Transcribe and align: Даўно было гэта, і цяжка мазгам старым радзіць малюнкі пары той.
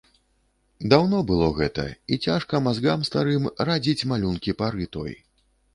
Даўно 0.93 1.19
было 1.33 1.49
гэта, 1.59 1.85
і 2.15 2.19
цяжка 2.29 2.63
мазгам 2.69 3.07
старым 3.11 3.43
радзіць 3.73 4.07
малюнкі 4.15 4.51
пары 4.65 4.95
той. 4.99 5.13